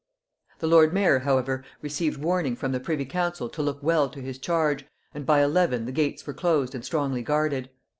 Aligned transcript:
The 0.57 0.65
lord 0.67 0.93
mayor 0.93 1.19
however 1.19 1.63
received 1.83 2.17
warning 2.17 2.55
from 2.55 2.71
the 2.71 2.79
privy 2.79 3.05
council 3.05 3.49
to 3.49 3.61
look 3.61 3.83
well 3.83 4.09
to 4.09 4.19
his 4.19 4.39
charge, 4.39 4.83
and 5.13 5.27
by 5.27 5.43
eleven 5.43 5.85
the 5.85 5.91
gates 5.91 6.25
were 6.25 6.33
closed 6.33 6.73
and 6.73 6.83
strongly 6.83 7.21
guarded. 7.21 7.69